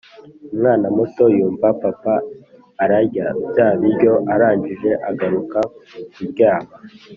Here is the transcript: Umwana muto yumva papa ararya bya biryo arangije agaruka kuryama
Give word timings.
Umwana 0.53 0.85
muto 0.95 1.23
yumva 1.37 1.67
papa 1.81 2.13
ararya 2.83 3.25
bya 3.49 3.69
biryo 3.79 4.13
arangije 4.33 4.91
agaruka 5.09 5.59
kuryama 6.13 6.73